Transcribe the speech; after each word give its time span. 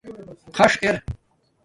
خَݽ 0.55 0.73
اِر 0.85 0.95